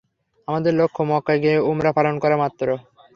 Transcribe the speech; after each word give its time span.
আমাদের 0.47 0.73
লক্ষ্য 0.73 1.01
মক্কায় 1.09 1.41
গিয়ে 1.43 1.57
উমরা 1.69 1.91
পালন 1.97 2.15
করা 2.23 2.35
মাত্র। 2.37 2.67